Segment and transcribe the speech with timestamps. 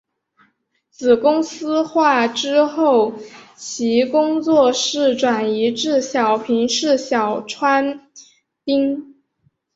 [0.89, 3.13] 子公司化之后
[3.55, 8.09] 其工作室转移至小平市小川
[8.65, 9.15] 町。